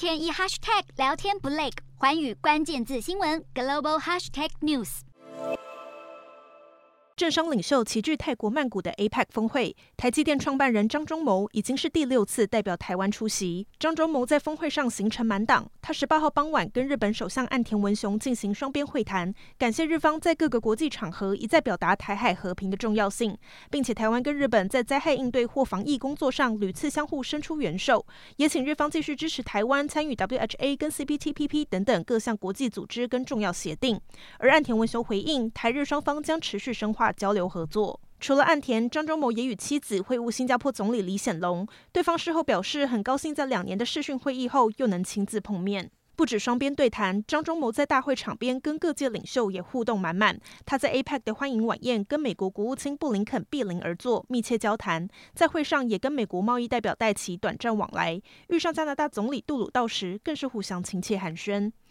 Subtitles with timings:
[0.00, 5.00] 天一 hashtag 聊天不累，环宇关键字新闻 global hashtag news。
[7.14, 13.68] 政商领袖齐聚泰国曼谷的 APEC 峰会，台积电创办人张忠谋已经是第六次代表台湾出席。
[13.78, 23.36] 张忠谋在峰会上行程满档，他十八号傍晚跟日本首相岸田文雄进行双边会谈，感谢日方在各个国际场合一再表达台海和平的重要性，
[23.72, 28.06] 并且台湾跟日本在灾害应对或防疫工作上屡次相互伸出援手，
[28.36, 34.00] 也请日方继续支持台湾参与 WHA 跟 CPTPP 等等各项国际组织跟重要协定。
[34.38, 37.10] 而岸田文雄回应，台日双方将持续深化。
[37.10, 38.00] 交流合作。
[38.20, 41.66] 除了岸田，张忠谋也与妻子会晤新加坡总理李显龙。
[41.90, 45.90] 对方事后表示，很高兴在两年的视讯会议后又能亲自碰面。
[46.16, 50.38] 不止双边对谈，张忠谋在大会场边跟各界领袖也互动满满。
[50.66, 55.08] 他在 APEC 的欢迎晚宴跟美国国务卿布林肯毗邻而坐，密切交谈。
[55.34, 58.20] 在会上也跟美国贸易代表戴奇短暂往来。
[58.48, 61.72] 遇上加拿大总理杜鲁道时，更是互相亲切寒暄。